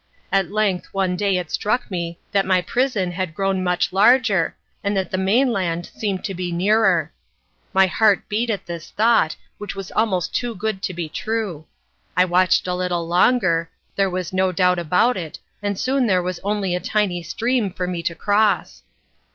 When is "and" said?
4.83-4.97, 15.61-15.77